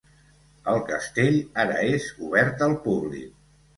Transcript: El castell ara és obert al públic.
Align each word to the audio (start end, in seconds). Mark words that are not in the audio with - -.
El 0.71 0.79
castell 0.87 1.37
ara 1.65 1.77
és 1.93 2.07
obert 2.29 2.65
al 2.69 2.75
públic. 2.87 3.31